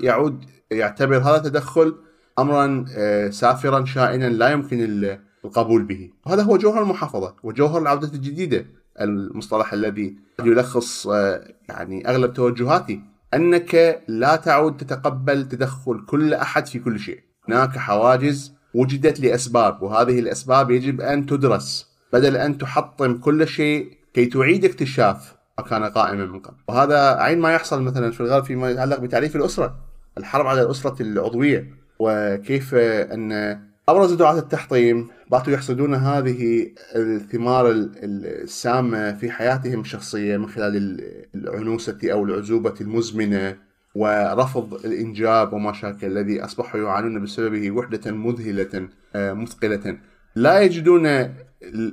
يعود 0.01 0.45
يعتبر 0.71 1.17
هذا 1.17 1.35
التدخل 1.35 1.95
أمرا 2.39 2.85
آه، 2.97 3.29
سافرا 3.29 3.85
شائنا 3.85 4.29
لا 4.29 4.49
يمكن 4.49 5.17
القبول 5.45 5.83
به. 5.83 6.09
وهذا 6.25 6.43
هو 6.43 6.57
جوهر 6.57 6.81
المحافظة 6.81 7.35
وجوهر 7.43 7.81
العودة 7.81 8.07
الجديدة. 8.07 8.65
المصطلح 9.01 9.73
الذي 9.73 10.15
يلخص 10.39 11.07
آه، 11.07 11.47
يعني 11.69 12.09
أغلب 12.09 12.33
توجهاتي 12.33 13.01
أنك 13.33 14.03
لا 14.07 14.35
تعود 14.35 14.77
تتقبل 14.77 15.47
تدخل 15.47 16.05
كل 16.05 16.33
أحد 16.33 16.67
في 16.67 16.79
كل 16.79 16.99
شيء. 16.99 17.19
هناك 17.49 17.77
حواجز 17.77 18.53
وجدت 18.73 19.19
لأسباب 19.19 19.81
وهذه 19.83 20.19
الأسباب 20.19 20.71
يجب 20.71 21.01
أن 21.01 21.25
تدرس 21.25 21.87
بدل 22.13 22.37
أن 22.37 22.57
تحطم 22.57 23.17
كل 23.17 23.47
شيء 23.47 23.91
كي 24.13 24.25
تعيد 24.25 24.65
اكتشاف 24.65 25.35
ما 25.57 25.63
كان 25.63 25.83
قائما 25.83 26.25
من 26.25 26.39
قبل. 26.39 26.57
وهذا 26.67 27.15
عين 27.21 27.39
ما 27.39 27.53
يحصل 27.53 27.81
مثلا 27.81 28.11
في 28.11 28.21
الغرب 28.21 28.43
فيما 28.43 28.69
يتعلق 28.69 28.99
بتعريف 28.99 29.35
الأسرة 29.35 29.75
الحرب 30.17 30.47
على 30.47 30.61
الأسرة 30.61 31.01
العضوية 31.01 31.73
وكيف 31.99 32.75
أن 32.75 33.59
أبرز 33.89 34.13
دعاة 34.13 34.39
التحطيم 34.39 35.07
باتوا 35.31 35.53
يحصدون 35.53 35.95
هذه 35.95 36.71
الثمار 36.95 37.71
السامة 37.71 39.13
في 39.13 39.31
حياتهم 39.31 39.81
الشخصية 39.81 40.37
من 40.37 40.49
خلال 40.49 41.01
العنوسة 41.35 41.99
أو 42.03 42.25
العزوبة 42.25 42.73
المزمنة 42.81 43.57
ورفض 43.95 44.85
الإنجاب 44.85 45.53
وما 45.53 45.73
شاكل 45.73 46.07
الذي 46.07 46.43
أصبحوا 46.43 46.79
يعانون 46.81 47.23
بسببه 47.23 47.71
وحدة 47.71 48.11
مذهلة 48.11 48.89
آه، 49.15 49.33
مثقلة. 49.33 49.97
لا 50.35 50.59
يجدون 50.59 51.33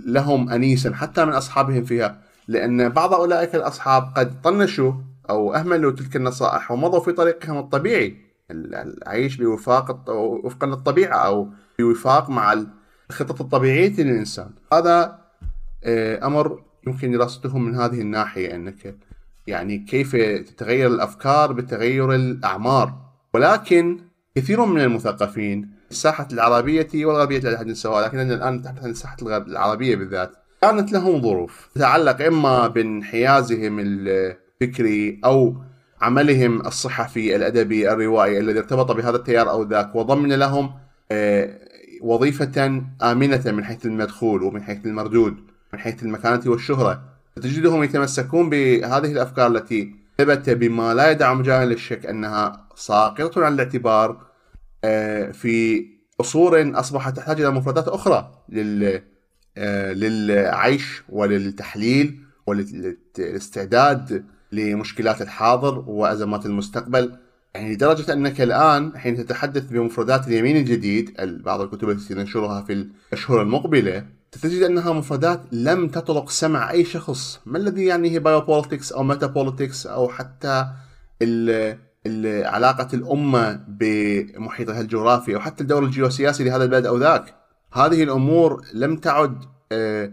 لهم 0.07 0.49
أنيسا 0.49 0.95
حتى 0.95 1.25
من 1.25 1.33
أصحابهم 1.33 1.85
فيها 1.85 2.19
لأن 2.49 2.89
بعض 2.89 3.15
أولئك 3.15 3.55
الأصحاب 3.55 4.13
قد 4.17 4.43
طنشوا 4.43 4.93
أو 5.31 5.55
أهملوا 5.55 5.93
تلك 5.93 6.17
النصائح 6.17 6.71
ومضوا 6.71 7.01
في 7.01 7.13
طريقهم 7.13 7.59
الطبيعي 7.59 8.17
العيش 8.51 9.37
بوفاق 9.37 10.11
وفقا 10.11 10.67
للطبيعة 10.67 11.17
أو 11.17 11.49
بوفاق 11.79 12.31
مع 12.31 12.65
الخطط 13.11 13.41
الطبيعية 13.41 13.97
للإنسان. 14.03 14.51
هذا 14.73 15.19
آه، 15.85 16.27
أمر 16.27 16.63
يمكن 16.87 17.13
دراسته 17.13 17.59
من 17.59 17.75
هذه 17.75 18.01
الناحية 18.01 18.55
أنك 18.55 18.97
يعني 19.47 19.79
كيف 19.79 20.17
تتغير 20.17 20.87
الأفكار 20.87 21.53
بتغير 21.53 22.15
الأعمار. 22.15 22.95
ولكن 23.35 24.01
كثير 24.35 24.65
من 24.65 24.81
المثقفين 24.81 25.75
الساحة 25.91 26.29
العربية 26.33 26.89
والغربية 26.95 27.41
على 27.45 27.59
حد 27.59 27.73
سواء 27.73 28.07
لكننا 28.07 28.35
الآن 28.35 28.55
نتحدث 28.55 28.85
عن 28.85 28.91
الساحة 28.91 29.17
العربية 29.23 29.97
بالذات 29.97 30.33
كانت 30.63 30.93
لهم 30.93 31.23
ظروف. 31.23 31.69
تتعلق 31.75 32.23
إما 32.23 32.69
بانحيازهم 32.69 33.79
الفكري 33.81 35.21
أو 35.25 35.57
عملهم 36.01 36.61
الصحفي 36.61 37.37
الأدبي 37.37 37.93
الروائي 37.93 38.39
الذي 38.39 38.59
ارتبط 38.59 38.93
بهذا 38.93 39.17
التيار 39.17 39.51
أو 39.51 39.63
ذاك 39.63 39.95
وضمن 39.95 40.33
لهم 40.33 40.75
وظيفة 42.01 42.83
آمنة 43.03 43.43
من 43.47 43.65
حيث 43.65 43.87
المدخول 43.87 44.43
ومن 44.43 44.63
حيث 44.63 44.87
المردود 44.87 45.37
من 45.73 45.79
حيث 45.79 46.03
المكانة 46.03 46.43
والشهرة. 46.47 47.03
تجدهم 47.37 47.83
يتمسكون 47.83 48.51
بهذه 48.51 49.13
الأفكار 49.13 49.47
التي 49.47 49.95
ثبت 50.19 50.51
بما 50.51 50.95
لا 50.95 51.11
يدع 51.11 51.35
مجال 51.35 51.69
للشك 51.69 52.07
أنها 52.07 52.69
ساقطة 52.77 53.45
عن 53.45 53.55
الاعتبار 53.55 54.27
آه، 54.85 55.31
في 55.31 55.87
عصور 56.21 56.79
أصبحت 56.81 57.17
تحتاج 57.17 57.41
إلى 57.41 57.51
مفردات 57.51 57.89
أخرى 57.89 58.33
لل 58.49 59.03
آه، 59.57 59.93
للعيش 59.93 61.03
وللتحليل 61.09 62.21
وللاستعداد 62.47 64.25
لمشكلات 64.53 65.23
الحاضر 65.23 65.79
وأزمات 65.79 66.47
المستقبل. 66.47 67.17
يعني 67.55 67.75
لدرجة 67.75 68.13
أنك 68.13 68.41
الآن 68.41 68.99
حين 68.99 69.17
تتحدث 69.17 69.63
بمفردات 69.63 70.29
اليمين 70.29 70.57
الجديد 70.57 71.15
بعض 71.45 71.61
الكتب 71.61 71.91
التي 71.91 72.15
ننشرها 72.15 72.63
في 72.63 72.73
الأشهر 73.13 73.43
المقبلة 73.43 74.07
ستجد 74.35 74.63
أنها 74.63 74.93
مفردات 74.93 75.43
لم 75.53 75.89
تطرق 75.89 76.31
سمع 76.31 76.71
أي 76.71 76.85
شخص. 76.85 77.41
ما 77.47 77.59
الذي 77.59 77.85
يعني 77.85 78.11
هي 78.11 78.19
biopolitics 78.19 78.93
أو 78.93 79.03
metapolitics 79.03 79.87
أو 79.87 80.09
حتى 80.09 80.67
علاقة 82.45 82.89
الأمة 82.95 83.65
بمحيطها 83.69 84.81
الجغرافي 84.81 85.35
أو 85.35 85.41
حتى 85.41 85.63
الدور 85.63 85.85
الجيوسياسي 85.85 86.45
لهذا 86.45 86.65
البلد 86.65 86.87
أو 86.87 86.99
ذاك؟ 86.99 87.35
هذه 87.73 88.03
الأمور 88.03 88.65
لم 88.75 88.97
تعد 88.97 89.45
آه، 89.73 90.13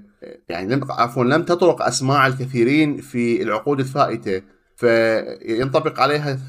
يعني 0.49 0.75
لم 0.75 0.91
عفوا 0.91 1.23
لم 1.23 1.43
تطرق 1.43 1.81
أسماع 1.81 2.27
الكثيرين 2.27 2.97
في 2.97 3.41
العقود 3.41 3.79
الفائتة. 3.79 4.41
فينطبق 4.75 5.99
عليها 5.99 6.39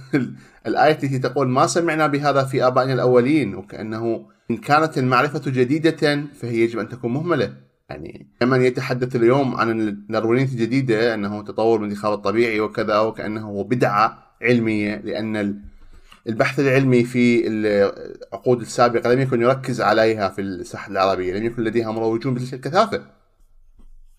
الآية 0.67 0.93
التي 0.93 1.19
تقول 1.19 1.49
ما 1.49 1.67
سمعنا 1.67 2.07
بهذا 2.07 2.45
في 2.45 2.67
آبائنا 2.67 2.93
الأولين 2.93 3.55
وكأنه 3.55 4.27
إن 4.51 4.57
كانت 4.57 4.99
المعرفة 4.99 5.51
جديدة 5.51 6.27
فهي 6.35 6.57
يجب 6.57 6.79
أن 6.79 6.89
تكون 6.89 7.13
مهملة 7.13 7.55
يعني 7.91 8.31
كمن 8.41 8.63
يتحدث 8.63 9.17
اليوم 9.17 9.57
عن 9.57 9.71
النرويين 9.71 10.45
الجديدة 10.45 11.15
أنه 11.15 11.43
تطور 11.43 11.81
الانتخاب 11.81 12.13
الطبيعي 12.13 12.61
وكذا 12.61 12.99
وكأنه 12.99 13.65
بدعة 13.65 14.37
علمية 14.43 14.97
لأن 14.97 15.63
البحث 16.27 16.61
العلمي 16.61 17.05
في 17.05 17.49
العقود 17.49 18.61
السابقة 18.61 19.13
لم 19.13 19.21
يكن 19.21 19.43
يركز 19.43 19.81
عليها 19.81 20.29
في 20.29 20.41
الساحة 20.41 20.91
العربية، 20.91 21.35
لم 21.35 21.45
يكن 21.45 21.65
لديها 21.65 21.93
مروجون 21.93 22.35
بتلك 22.35 22.55
الكثافة. 22.55 23.03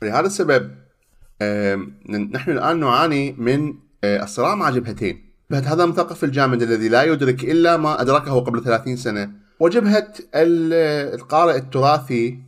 لهذا 0.02 0.28
السبب 0.28 0.72
نحن 2.10 2.52
الآن 2.52 2.80
نعاني 2.80 3.32
من 3.32 3.74
آه، 4.04 4.24
الصراع 4.24 4.56
مع 4.56 4.70
جبهتين 4.70 5.23
هذا 5.52 5.84
المثقف 5.84 6.24
الجامد 6.24 6.62
الذي 6.62 6.90
لا 6.90 7.04
يدرك 7.04 7.44
إلا 7.44 7.78
ما 7.78 8.02
أدركه 8.02 8.40
قبل 8.40 8.64
30 8.64 8.96
سنة. 8.96 9.32
وجبهة 9.60 10.14
القارئ 10.36 11.56
التراثي 11.56 12.40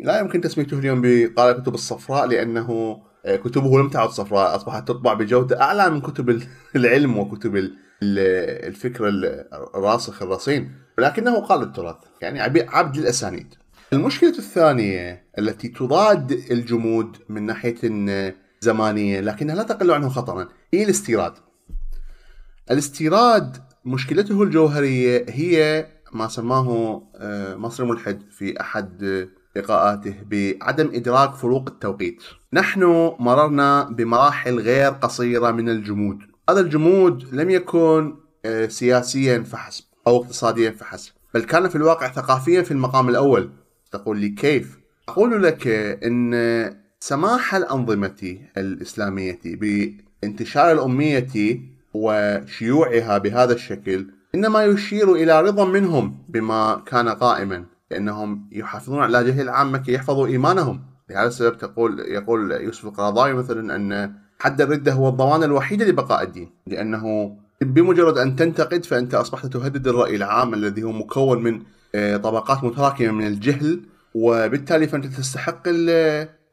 لا 0.00 0.20
يمكن 0.20 0.40
تسميته 0.40 0.78
اليوم 0.78 1.00
بقارئ 1.02 1.56
الكتب 1.56 1.74
الصفراء 1.74 2.26
لأنه 2.26 2.98
آه، 3.26 3.36
كتبه 3.36 3.78
لم 3.78 3.88
تعد 3.88 4.08
صفراء 4.08 4.56
أصبحت 4.56 4.88
تطبع 4.88 5.14
بجودة 5.14 5.62
أعلى 5.62 5.90
من 5.90 6.00
كتب 6.00 6.42
العلم 6.76 7.18
وكتب 7.18 7.70
الفكر 8.02 9.08
الراسخ 9.74 10.22
الرصين. 10.22 10.72
ولكنه 10.98 11.40
قال 11.40 11.62
التراث 11.62 11.96
يعني 12.22 12.40
عبد 12.68 12.96
الأسانيد 12.96 13.54
المشكلة 13.92 14.30
الثانية 14.38 15.26
التي 15.38 15.68
تضاد 15.68 16.32
الجمود 16.50 17.16
من 17.28 17.42
ناحية 17.42 17.76
زمانية 18.60 19.20
لكنها 19.20 19.54
لا 19.54 19.62
تقل 19.62 19.90
عنه 19.90 20.08
خطرا 20.08 20.48
هي 20.74 20.84
الاستيراد. 20.84 21.32
الاستيراد 22.70 23.56
مشكلته 23.84 24.42
الجوهرية 24.42 25.26
هي 25.28 25.86
ما 26.12 26.28
سماه 26.28 27.02
آه، 27.16 27.56
مصري 27.56 27.86
ملحد 27.86 28.22
في 28.30 28.60
أحد 28.60 29.28
لقاءاته 29.56 30.14
بعدم 30.30 30.90
إدراك 30.94 31.34
فروق 31.34 31.68
التوقيت. 31.68 32.22
نحن 32.52 32.82
مررنا 33.18 33.82
بمراحل 33.84 34.58
غير 34.58 34.90
قصيرة 34.90 35.50
من 35.50 35.68
الجمود. 35.68 36.18
هذا 36.50 36.60
الجمود 36.60 37.34
لم 37.34 37.50
يكن 37.50 38.16
آه، 38.44 38.66
سياسيا 38.66 39.42
فحسب 39.42 39.84
أو 40.06 40.16
اقتصاديا 40.16 40.70
فحسب 40.70 41.12
بل 41.34 41.44
كان 41.44 41.68
في 41.68 41.76
الواقع 41.76 42.12
ثقافيا 42.12 42.62
في 42.62 42.70
المقام 42.70 43.08
الأول. 43.08 43.50
تقول 43.92 44.18
لي 44.18 44.28
كيف؟ 44.28 44.78
أقول 45.08 45.42
لك 45.42 45.68
أن 46.04 46.76
سماح 47.00 47.54
الأنظمة 47.54 48.38
الإسلامية 48.56 49.40
بانتشار 50.22 50.72
الأمية 50.72 51.28
وشيوعها 51.96 53.18
بهذا 53.18 53.52
الشكل 53.52 54.06
إنما 54.34 54.64
يشير 54.64 55.12
إلى 55.12 55.42
رضا 55.42 55.64
منهم 55.64 56.18
بما 56.28 56.82
كان 56.86 57.08
قائما 57.08 57.64
لأنهم 57.90 58.48
يحافظون 58.52 59.02
على 59.02 59.24
جهل 59.24 59.40
العامة 59.40 59.78
كي 59.78 59.92
يحفظوا 59.92 60.26
إيمانهم. 60.26 60.82
لهذا 61.10 61.26
السبب 61.26 61.58
تقول 61.58 62.00
يقول 62.00 62.52
يوسف 62.52 62.84
القرضاوي 62.84 63.32
مثلا 63.32 63.76
أن 63.76 64.14
حد 64.38 64.60
الردة 64.60 64.92
هو 64.92 65.08
الضمان 65.08 65.42
الوحيد 65.42 65.82
لبقاء 65.82 66.22
الدين 66.22 66.50
لأنه 66.66 67.36
بمجرد 67.60 68.18
أن 68.18 68.36
تنتقد 68.36 68.84
فأنت 68.84 69.14
أصبحت 69.14 69.46
تهدد 69.46 69.88
الرأي 69.88 70.16
العام 70.16 70.54
الذي 70.54 70.82
هو 70.82 70.92
مكون 70.92 71.42
من 71.42 71.62
آه، 71.94 72.16
طبقات 72.16 72.64
متراكمة 72.64 73.12
من 73.12 73.26
الجهل 73.26 73.80
وبالتالي 74.14 74.88
فأنت 74.88 75.06
تستحق 75.06 75.62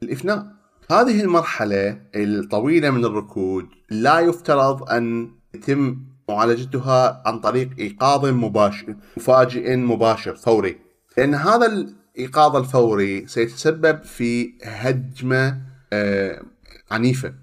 الإفناء. 0.02 0.53
هذه 0.90 1.20
المرحلة 1.20 2.00
الطويلة 2.14 2.90
من 2.90 3.04
الركود 3.04 3.68
لا 3.90 4.20
يفترض 4.20 4.90
أن 4.90 5.30
يتم 5.54 5.96
معالجتها 6.28 7.22
عن 7.26 7.38
طريق 7.38 7.70
إيقاظ 7.78 8.26
مباشر 8.26 8.94
مفاجئ 9.16 9.76
مباشر 9.76 10.34
فوري. 10.34 10.76
لأن 11.18 11.34
هذا 11.34 11.66
الإيقاظ 11.66 12.56
الفوري 12.56 13.26
سيتسبب 13.26 14.02
في 14.02 14.52
هجمة 14.64 15.60
آه، 15.92 16.42
عنيفة. 16.90 17.34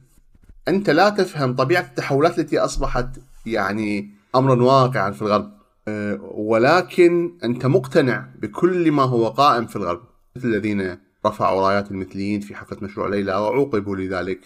أنت 0.67 0.89
لا 0.89 1.09
تفهم 1.09 1.55
طبيعة 1.55 1.81
التحولات 1.81 2.39
التي 2.39 2.59
أصبحت 2.59 3.07
يعني 3.45 4.09
أمرا 4.35 4.63
واقعا 4.63 5.11
في 5.11 5.21
الغرب 5.21 5.51
آه، 5.87 6.19
ولكن 6.21 7.37
أنت 7.43 7.65
مقتنع 7.65 8.27
بكل 8.41 8.91
ما 8.91 9.03
هو 9.03 9.27
قائم 9.27 9.67
في 9.67 9.75
الغرب 9.75 10.01
الذين 10.45 10.97
رفعوا 11.25 11.67
رايات 11.67 11.91
المثليين 11.91 12.39
في 12.39 12.55
حفلة 12.55 12.77
مشروع 12.81 13.07
ليلى 13.07 13.31
وعوقبوا 13.31 13.95
لذلك 13.95 14.39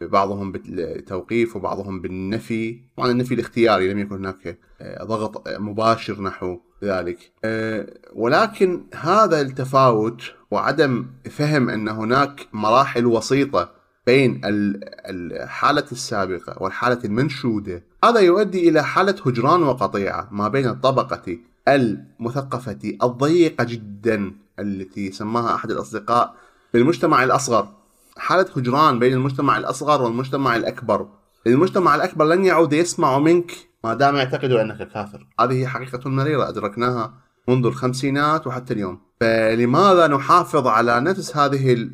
بعضهم 0.00 0.52
بالتوقيف 0.52 1.56
وبعضهم 1.56 2.00
بالنفي. 2.00 2.80
طبعا 2.96 3.10
النفي 3.10 3.34
الاختياري 3.34 3.92
لم 3.92 3.98
يكن 3.98 4.14
هناك 4.14 4.58
آه، 4.80 5.04
ضغط 5.04 5.48
مباشر 5.48 6.22
نحو 6.22 6.60
ذلك. 6.84 7.32
آه، 7.44 7.86
ولكن 8.14 8.84
هذا 8.94 9.40
التفاوت 9.40 10.22
وعدم 10.50 11.06
فهم 11.30 11.70
أن 11.70 11.88
هناك 11.88 12.48
مراحل 12.52 13.06
وسيطة 13.06 13.82
بين 14.06 14.40
الحالة 14.44 15.84
السابقة 15.92 16.62
والحالة 16.62 16.98
المنشودة 17.04 17.84
هذا 18.04 18.20
يؤدي 18.20 18.68
إلى 18.68 18.84
حالة 18.84 19.14
هجران 19.26 19.62
وقطيعة 19.62 20.28
ما 20.30 20.48
بين 20.48 20.68
الطبقة 20.68 21.38
المثقفة 21.68 22.98
الضيقة 23.02 23.64
جدا 23.64 24.32
التي 24.58 25.12
سماها 25.12 25.54
أحد 25.54 25.70
الأصدقاء 25.70 26.34
بالمجتمع 26.74 27.24
الأصغر. 27.24 27.68
حالة 28.16 28.46
هجران 28.56 28.98
بين 28.98 29.12
المجتمع 29.12 29.58
الأصغر 29.58 30.02
والمجتمع 30.02 30.56
الأكبر. 30.56 31.08
المجتمع 31.46 31.94
الأكبر 31.94 32.24
لن 32.24 32.44
يعود 32.44 32.72
يسمع 32.72 33.18
منك 33.18 33.52
ما 33.84 33.94
دام 33.94 34.16
يعتقدوا 34.16 34.62
أنك 34.62 34.88
كافر. 34.88 35.26
هذه 35.40 35.66
حقيقة 35.66 36.10
مريرة 36.10 36.48
أدركناها 36.48 37.14
منذ 37.48 37.66
الخمسينات 37.66 38.46
وحتى 38.46 38.74
اليوم. 38.74 39.00
فلماذا 39.20 40.06
نحافظ 40.06 40.66
على 40.66 41.00
نفس 41.00 41.36
هذه 41.36 41.90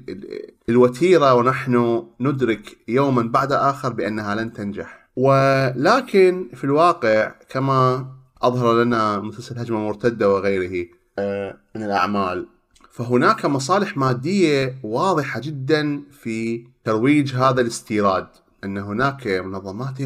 الوتيرة 0.68 1.34
ونحن 1.34 2.04
ندرك 2.20 2.78
يوما 2.88 3.22
بعد 3.22 3.52
آخر 3.52 3.92
بأنها 3.92 4.34
لن 4.34 4.52
تنجح؟ 4.52 5.08
ولكن 5.16 6.50
في 6.54 6.64
الواقع 6.64 7.32
كما 7.48 8.06
أظهر 8.42 8.82
لنا 8.82 9.20
مسلسل 9.20 9.58
هجمة 9.58 9.78
مرتدة 9.78 10.30
وغيره 10.30 10.86
آه، 11.18 11.56
من 11.76 11.82
الأعمال. 11.82 12.46
فهناك 12.90 13.46
مصالح 13.46 13.96
مادية 13.96 14.78
واضحة 14.82 15.40
جدا 15.40 16.02
في 16.10 16.64
ترويج 16.84 17.34
هذا 17.34 17.60
الاستيراد 17.60 18.26
أن 18.64 18.78
هناك 18.78 19.26
منظمات 19.26 20.00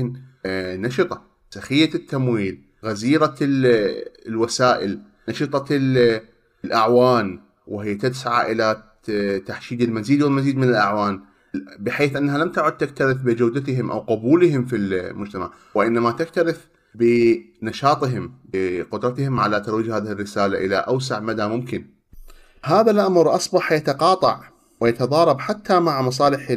آه، 0.46 0.76
نشطة 0.76 1.22
سخية 1.50 1.94
التمويل 1.94 2.62
غزيرة 2.84 3.34
الوسائل 4.26 5.00
نشطة 5.28 5.64
الأعوان 6.64 7.40
وهي 7.66 7.94
تسعى 7.94 8.52
إلى 8.52 8.82
تحشيد 9.46 9.82
المزيد 9.82 10.22
والمزيد 10.22 10.56
من 10.56 10.68
الأعوان 10.68 11.20
بحيث 11.78 12.16
أنها 12.16 12.38
لم 12.38 12.52
تعد 12.52 12.76
تكترث 12.76 13.16
بجودتهم 13.16 13.90
أو 13.90 13.98
قبولهم 13.98 14.64
في 14.64 14.76
المجتمع 14.76 15.50
وإنما 15.74 16.10
تكترث 16.10 16.66
بنشاطهم 16.94 18.32
بقدرتهم 18.52 19.40
على 19.40 19.60
ترويج 19.60 19.90
هذه 19.90 20.12
الرسالة 20.12 20.58
إلى 20.58 20.76
أوسع 20.76 21.20
مدى 21.20 21.46
ممكن. 21.46 21.86
هذا 22.64 22.90
الأمر 22.90 23.34
أصبح 23.34 23.72
يتقاطع 23.72 24.40
ويتضارب 24.80 25.40
حتى 25.40 25.80
مع 25.80 26.02
مصالح 26.02 26.56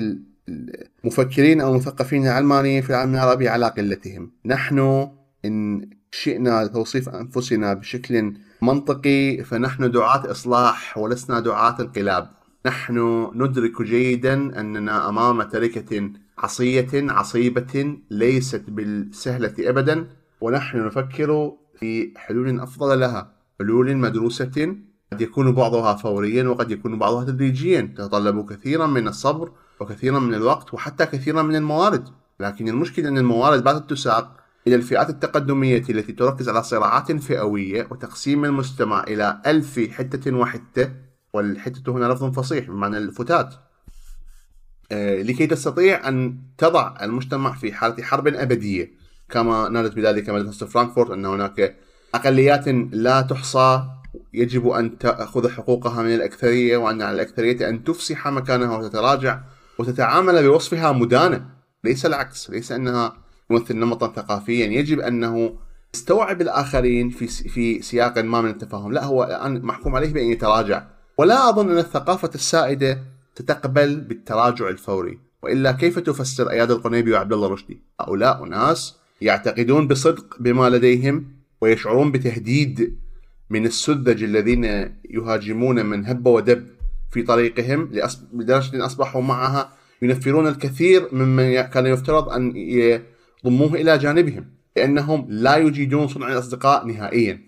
المفكرين 0.49 1.61
أو 1.61 1.71
المثقفين 1.71 2.27
العلمانيين 2.27 2.81
في 2.81 2.89
العالم 2.89 3.13
العربي 3.13 3.49
على 3.49 3.67
قلتهم. 3.67 4.31
نحن 4.45 5.09
إن 5.45 5.89
شئنا 6.11 6.67
توصيف 6.67 7.09
أنفسنا 7.09 7.73
بشكل 7.73 8.33
منطقي 8.61 9.43
فنحن 9.43 9.91
دعاة 9.91 10.31
إصلاح 10.31 10.97
ولسنا 10.97 11.39
دعاة 11.39 11.75
انقلاب. 11.79 12.29
نحن 12.65 13.27
ندرك 13.35 13.81
جيدا 13.81 14.33
أننا 14.33 15.09
أمام 15.09 15.43
تركة 15.43 16.11
عصية 16.37 16.89
عصيبة 16.93 17.97
ليست 18.11 18.63
بالسهلة 18.67 19.53
أبدا. 19.59 20.07
ونحن 20.41 20.85
نفكر 20.85 21.51
في 21.79 22.13
حلول 22.17 22.59
أفضل 22.59 22.99
لها 22.99 23.31
حلول 23.59 23.97
مدروسة 23.97 24.75
قد 25.11 25.21
يكون 25.21 25.51
بعضها 25.51 25.95
فوريا 25.95 26.47
وقد 26.47 26.71
يكون 26.71 26.99
بعضها 26.99 27.23
تدريجيا 27.23 27.93
تتطلب 27.97 28.49
كثيرا 28.53 28.87
من 28.87 29.07
الصبر 29.07 29.51
وكثيرا 29.79 30.19
من 30.19 30.33
الوقت 30.33 30.73
وحتى 30.73 31.05
كثيرا 31.05 31.41
من 31.41 31.55
الموارد. 31.55 32.09
لكن 32.39 32.67
المشكلة 32.67 33.09
أن 33.09 33.17
الموارد 33.17 33.63
باتت 33.63 33.89
تساق 33.89 34.37
إلى 34.67 34.75
الفئات 34.75 35.09
التقدمية 35.09 35.83
التي 35.89 36.13
تركز 36.13 36.49
على 36.49 36.63
صراعات 36.63 37.11
فئوية 37.11 37.87
وتقسيم 37.91 38.45
المجتمع 38.45 39.03
إلى 39.03 39.41
ألف 39.45 39.79
حتة 39.79 40.35
وحتة 40.35 40.91
والحتة 41.33 41.91
هنا 41.91 42.05
لفظ 42.05 42.39
فصيح 42.39 42.65
بمعنى 42.69 42.97
الفتات. 42.97 43.55
آه، 44.91 45.21
لكي 45.21 45.47
تستطيع 45.47 46.07
أن 46.07 46.37
تضع 46.57 46.95
المجتمع 47.01 47.51
في 47.51 47.73
حالة 47.73 48.03
حرب 48.03 48.27
أبدية 48.27 49.04
كما 49.29 49.69
نالت 49.69 49.95
بذلك 49.95 50.29
مدرسة 50.29 50.65
فرانكفورت 50.65 51.11
أن 51.11 51.25
هناك 51.25 51.75
أقليات 52.15 52.67
لا 52.91 53.21
تحصى 53.21 53.83
يجب 54.33 54.69
أن 54.69 54.97
تأخذ 54.97 55.49
حقوقها 55.49 56.03
من 56.03 56.15
الأكثرية 56.15 56.77
وأن 56.77 57.01
على 57.01 57.15
الأكثرية 57.15 57.69
أن 57.69 57.83
تفسح 57.83 58.27
مكانها 58.27 58.77
وتتراجع 58.77 59.39
وتتعامل 59.79 60.47
بوصفها 60.47 60.91
مدانة 60.91 61.45
ليس 61.83 62.05
العكس 62.05 62.49
ليس 62.49 62.71
أنها 62.71 63.17
تمثل 63.49 63.75
نمطا 63.75 64.07
ثقافيا. 64.07 64.65
يجب 64.65 64.99
أنه 64.99 65.55
يستوعب 65.95 66.41
الآخرين 66.41 67.09
في 67.09 67.27
في 67.27 67.81
سياق 67.81 68.17
ما 68.17 68.41
من 68.41 68.49
التفاهم. 68.49 68.91
لا 68.91 69.03
هو 69.03 69.23
الآن 69.23 69.61
محكوم 69.61 69.95
عليه 69.95 70.13
بأن 70.13 70.25
يتراجع. 70.25 70.83
ولا 71.17 71.49
أظن 71.49 71.71
أن 71.71 71.77
الثقافة 71.77 72.29
السائدة 72.35 72.99
تتقبل 73.35 73.95
بالتراجع 73.95 74.69
الفوري. 74.69 75.19
وإلا 75.43 75.71
كيف 75.71 75.99
تفسر 75.99 76.49
أياد 76.49 76.71
القنيبي 76.71 77.13
وعبد 77.13 77.33
الله 77.33 77.47
رشدي 77.47 77.81
هؤلاء 78.01 78.45
ناس 78.45 78.95
يعتقدون 79.21 79.87
بصدق 79.87 80.35
بما 80.39 80.69
لديهم 80.69 81.25
ويشعرون 81.61 82.11
بتهديد 82.11 82.99
من 83.49 83.65
السذج 83.65 84.23
الذين 84.23 84.63
يهاجمون 85.09 85.85
من 85.85 86.05
هب 86.05 86.27
ودب 86.27 86.67
في 87.11 87.23
طريقهم 87.23 87.91
لدرجة 88.33 88.85
أصبحوا 88.85 89.21
معها 89.21 89.73
ينفرون 90.01 90.47
الكثير 90.47 91.09
ممن 91.11 91.61
كان 91.61 91.85
يفترض 91.85 92.29
أن 92.29 92.53
يضموه 92.55 93.73
إلى 93.73 93.97
جانبهم 93.97 94.45
لأنهم 94.75 95.25
لا 95.29 95.57
يجيدون 95.57 96.07
صنع 96.07 96.27
الأصدقاء 96.27 96.85
نهائيا. 96.85 97.41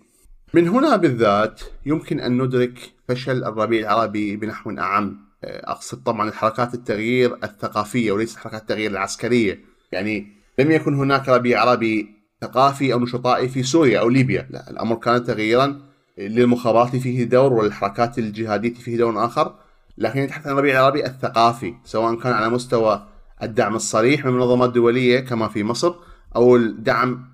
من 0.54 0.68
هنا 0.68 0.96
بالذات 0.96 1.62
يمكن 1.86 2.20
أن 2.20 2.42
ندرك 2.42 2.80
فشل 3.08 3.44
الربيع 3.44 3.80
العربي 3.82 4.36
بنحو 4.36 4.72
أعم. 4.72 5.28
أقصد 5.44 6.04
طبعا 6.04 6.30
الحركات 6.30 6.74
التغيير 6.74 7.36
الثقافية 7.44 8.12
وليس 8.12 8.36
حركات 8.36 8.62
التغيير 8.62 8.92
العسكرية. 8.92 9.60
يعني 9.92 10.37
لم 10.60 10.72
يكن 10.72 10.94
هناك 10.94 11.30
ربيع 11.30 11.62
عربي 11.62 12.10
ثقافي 12.42 12.94
أو 12.94 13.00
نشطائي 13.00 13.50
في 13.50 13.64
سوريا 13.64 14.00
أو 14.00 14.10
ليبيا. 14.10 14.48
لا 14.50 14.70
الأمر 14.70 14.96
كان 14.96 15.24
تغييرا 15.24 15.82
للمخابرات 16.18 16.96
فيه 16.96 17.24
دور 17.24 17.54
والحركات 17.54 18.18
الجهادية 18.20 18.74
فيه 18.74 18.98
دور 18.98 19.26
آخر 19.26 19.56
لكن 19.98 20.20
يتحدث 20.20 20.48
عن 20.48 20.54
الربيع 20.54 20.80
العربي 20.80 21.06
الثقافي 21.06 21.74
سواء 21.86 22.16
كان 22.16 22.34
على 22.34 22.50
مستوى 22.50 23.08
الدعم 23.44 23.76
الصريح 23.76 24.26
من 24.26 24.32
المنظمات 24.32 24.70
الدولية 24.70 25.20
كما 25.20 25.48
في 25.48 25.64
مصر 25.64 25.94
أو 26.36 26.56
الدعم 26.56 27.26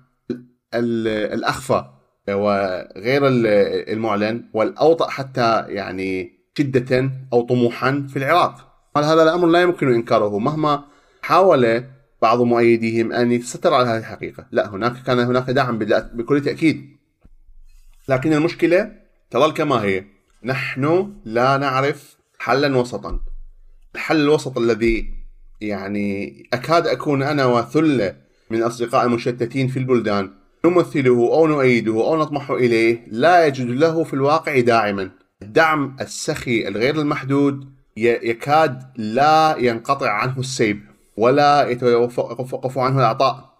الأخفى 0.74 1.84
وغير 2.28 3.22
المعلن 3.92 4.44
والأوطأ 4.54 5.10
حتى 5.10 5.64
يعني 5.68 6.38
شدة 6.58 7.10
أو 7.32 7.42
طموحا 7.42 8.06
في 8.08 8.16
العراق. 8.16 8.54
هذا 8.96 9.22
الأمر 9.22 9.46
لا 9.46 9.62
يمكن 9.62 9.94
إنكاره. 9.94 10.38
مهما 10.38 10.84
حاول 11.22 11.84
بعض 12.24 12.40
مؤيديهم 12.42 13.12
أن 13.12 13.32
يتستر 13.32 13.74
على 13.74 13.88
هذه 13.88 13.98
الحقيقة. 13.98 14.46
لا 14.52 14.70
هناك 14.70 15.02
كان 15.06 15.18
هناك 15.18 15.50
دعم 15.50 15.78
بكل 16.14 16.40
تأكيد. 16.40 16.96
لكن 18.08 18.32
المشكلة 18.32 18.92
تظل 19.30 19.52
كما 19.52 19.76
هي. 19.82 20.04
نحن 20.44 21.12
لا 21.24 21.56
نعرف 21.56 22.16
حلا 22.38 22.76
وسطا. 22.76 23.20
الحل 23.94 24.20
الوسط 24.20 24.58
الذي 24.58 25.14
يعني 25.60 26.42
أكاد 26.52 26.86
أكون 26.86 27.22
أنا 27.22 27.46
وثلة 27.46 28.16
من 28.50 28.58
الأصدقاء 28.58 29.06
المشتتين 29.06 29.68
في 29.68 29.78
البلدان 29.78 30.30
نمثله 30.64 31.18
أو 31.34 31.46
نؤيده 31.46 31.92
أو 31.92 32.20
نطمح 32.20 32.50
إليه 32.50 33.04
لا 33.06 33.46
يجد 33.46 33.66
له 33.66 34.04
في 34.04 34.14
الواقع 34.14 34.60
داعما. 34.60 35.10
الدعم 35.42 35.96
السخي 36.00 36.68
الغير 36.68 37.00
المحدود 37.00 37.72
يكاد 37.96 38.82
لا 38.96 39.56
ينقطع 39.58 40.10
عنه 40.10 40.38
السيب. 40.38 40.93
ولا 41.16 41.68
يتوقف 41.68 42.78
عنه 42.78 42.98
العطاء 42.98 43.54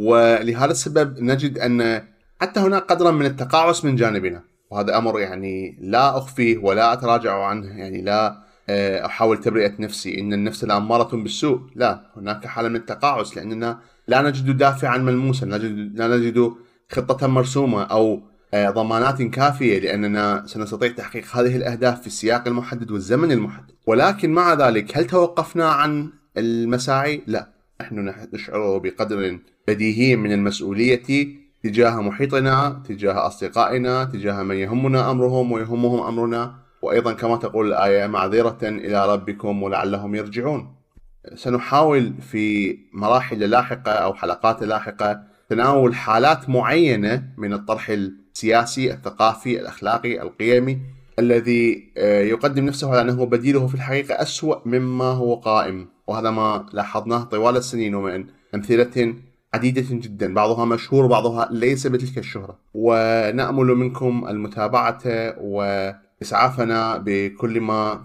ولهذا 0.00 0.70
السبب 0.70 1.22
نجد 1.22 1.58
أن 1.58 2.02
حتى 2.40 2.60
هناك 2.60 2.82
قدرا 2.82 3.10
من 3.10 3.26
التقاعس 3.26 3.84
من 3.84 3.96
جانبنا. 3.96 4.42
وهذا 4.70 4.98
أمر 4.98 5.20
يعني 5.20 5.78
لا 5.80 6.18
أخفيه 6.18 6.58
ولا 6.58 6.92
أتراجع 6.92 7.44
عنه 7.44 7.78
يعني 7.78 8.02
لا 8.02 8.46
آه، 8.68 9.06
أحاول 9.06 9.40
تبرئة 9.40 9.72
نفسي. 9.78 10.20
إن 10.20 10.32
النفس 10.32 10.64
الاماره 10.64 11.16
بالسوء. 11.16 11.60
لا 11.74 12.12
هناك 12.16 12.46
حالة 12.46 12.68
من 12.68 12.76
التقاعس 12.76 13.36
لأننا 13.36 13.80
لا 14.08 14.22
نجد 14.22 14.56
دافعا 14.56 14.98
ملموسا. 14.98 15.46
لا 15.46 15.58
نجد, 15.58 15.98
لا 15.98 16.16
نجد 16.16 16.52
خطة 16.92 17.26
مرسومة 17.26 17.82
أو 17.82 18.14
آه، 18.14 18.35
ضمانات 18.70 19.22
كافية 19.22 19.78
لأننا 19.78 20.42
سنستطيع 20.46 20.92
تحقيق 20.92 21.36
هذه 21.36 21.56
الأهداف 21.56 22.00
في 22.00 22.06
السياق 22.06 22.48
المحدد 22.48 22.90
والزمن 22.90 23.32
المحدد. 23.32 23.70
ولكن 23.86 24.30
مع 24.30 24.54
ذلك 24.54 24.98
هل 24.98 25.06
توقفنا 25.06 25.68
عن 25.68 26.10
المساعي؟ 26.36 27.22
لا. 27.26 27.48
نحن 27.80 28.14
نشعر 28.32 28.78
بقدر 28.78 29.38
بديهي 29.68 30.16
من 30.16 30.32
المسؤولية 30.32 31.02
تجاه 31.62 32.00
محيطنا 32.00 32.82
تجاه 32.88 33.26
أصدقائنا 33.26 34.04
تجاه 34.04 34.42
من 34.42 34.56
يهمنا 34.56 35.10
أمرهم 35.10 35.52
ويهمهم 35.52 36.06
أمرنا. 36.06 36.54
وأيضا 36.82 37.12
كما 37.12 37.36
تقول 37.36 37.66
الآية 37.66 38.06
معذرة 38.06 38.58
إلى 38.62 39.12
ربكم 39.12 39.62
ولعلهم 39.62 40.14
يرجعون. 40.14 40.76
سنحاول 41.34 42.14
في 42.20 42.76
مراحل 42.92 43.38
لاحقة 43.38 43.92
أو 43.92 44.14
حلقات 44.14 44.62
لاحقة 44.62 45.20
تناول 45.50 45.94
حالات 45.94 46.48
معينة 46.48 47.22
من 47.36 47.52
الطرح 47.52 47.90
السياسي 48.36 48.92
الثقافي 48.92 49.60
الأخلاقي 49.60 50.22
القيمي 50.22 50.78
الذي 51.18 51.92
آه، 51.96 52.22
يقدم 52.22 52.64
نفسه 52.64 52.90
على 52.90 53.00
أنه 53.00 53.26
بديله 53.26 53.66
في 53.66 53.74
الحقيقة 53.74 54.22
أسوأ 54.22 54.56
مما 54.68 55.04
هو 55.04 55.34
قائم. 55.34 55.88
وهذا 56.06 56.30
ما 56.30 56.66
لاحظناه 56.72 57.24
طوال 57.24 57.56
السنين 57.56 57.94
ومن 57.94 58.26
أمثلة 58.54 59.14
عديدة 59.54 59.84
جدا 59.90 60.34
بعضها 60.34 60.64
مشهور 60.64 61.06
بعضها 61.06 61.48
ليس 61.50 61.86
بتلك 61.86 62.18
الشهرة. 62.18 62.58
ونأمل 62.74 63.66
منكم 63.66 64.26
المتابعة 64.28 65.02
و 65.40 65.90
إسعافنا 66.22 67.02
بكل 67.06 67.60
ما 67.60 68.04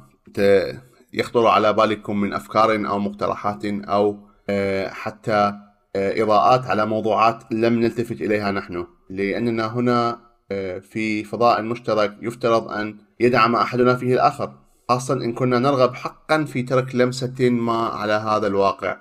يخطر 1.13 1.47
على 1.47 1.73
بالكم 1.73 2.19
من 2.21 2.33
أفكار 2.33 2.87
أو 2.89 2.99
مقترحات 2.99 3.65
أو 3.65 4.17
آه، 4.49 4.89
حتى 4.89 5.53
آه، 5.95 6.23
إضاءات 6.23 6.65
على 6.65 6.85
موضوعات 6.85 7.43
لم 7.51 7.79
نلتفت 7.79 8.21
إليها 8.21 8.51
نحن. 8.51 8.85
لأننا 9.11 9.67
هنا 9.67 10.19
آه، 10.51 10.79
في 10.79 11.23
فضاء 11.23 11.61
مشترك 11.61 12.17
يفترض 12.21 12.71
أن 12.71 12.97
يدعم 13.19 13.55
أحدنا 13.55 13.95
فيه 13.95 14.13
الآخر 14.13 14.53
خاصة 14.89 15.13
إن 15.13 15.33
كنا 15.33 15.59
نرغب 15.59 15.93
حقا 15.93 16.43
في 16.43 16.63
ترك 16.63 16.95
لمسة 16.95 17.49
ما 17.49 17.77
على 17.77 18.13
هذا 18.13 18.47
الواقع 18.47 18.97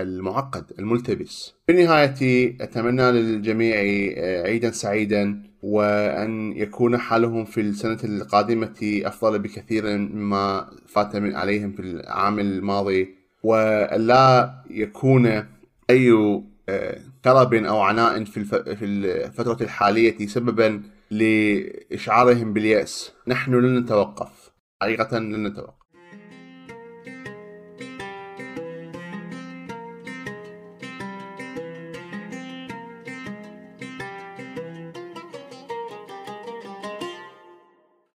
المعقد 0.00 0.64
الملتبس. 0.78 1.54
في 1.66 1.72
النهاية 1.72 2.56
أتمنى 2.60 3.12
للجميع 3.12 3.76
عيدا 4.44 4.70
سعيدا 4.70 5.42
وأن 5.62 6.52
يكون 6.56 6.98
حالهم 6.98 7.44
في 7.44 7.60
السنة 7.60 7.98
القادمة 8.04 9.00
أفضل 9.04 9.38
بكثير 9.38 9.98
مما 9.98 10.70
فات 10.86 11.16
من 11.16 11.36
عليهم 11.36 11.72
في 11.72 11.82
العام 11.82 12.38
الماضي 12.38 13.08
ولا 13.42 14.54
يكون 14.70 15.44
أي 15.90 16.12
كرب 17.24 17.54
أو 17.54 17.80
عناء 17.80 18.24
في 18.24 18.36
الفترة 18.84 19.62
الحالية 19.62 20.26
سببا 20.26 20.82
لإشعارهم 21.10 22.52
باليأس. 22.52 23.12
نحن 23.26 23.54
لن 23.54 23.78
نتوقف. 23.78 24.50
حقيقة 24.82 25.18
لن 25.18 25.46
نتوقف. 25.46 25.83